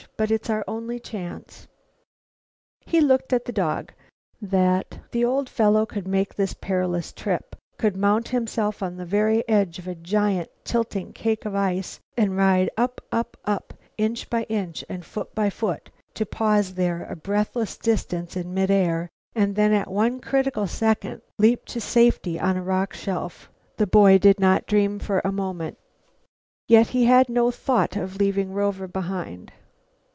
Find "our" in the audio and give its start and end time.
0.51-0.63